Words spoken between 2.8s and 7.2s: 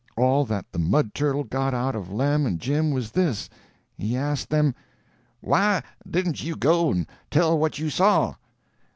was this: he asked them: "Why didn't you go and